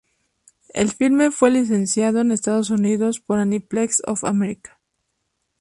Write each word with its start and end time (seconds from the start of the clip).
El 0.73 0.89
filme 0.91 1.29
fue 1.29 1.51
licenciado 1.51 2.21
en 2.21 2.31
Estados 2.31 2.71
Unidos 2.71 3.19
por 3.19 3.37
Aniplex 3.37 4.01
of 4.07 4.23
America. 4.23 4.79